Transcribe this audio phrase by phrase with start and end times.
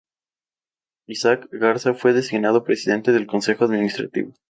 [1.05, 4.33] Isaac Garza fue designado presidente del Consejo Administrativo.